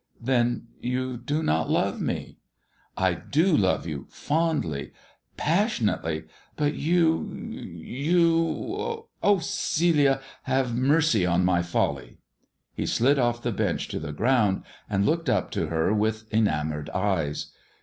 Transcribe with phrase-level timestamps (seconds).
[0.19, 2.39] "Then you do not love me?""
[3.07, 4.93] I do love you fondly—
[5.37, 6.27] ^passionately.
[6.55, 7.25] But you—
[7.87, 12.17] you Oh, Celia, have mercy on my folly."
[12.73, 16.25] He slid o£E the bench on to the ground, and looked up to her with
[16.33, 17.51] enamoured eyes.